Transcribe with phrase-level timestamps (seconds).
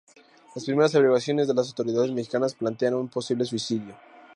[0.55, 3.95] Las primeras averiguaciones de las autoridades mexicanas plantean un posible suicidio.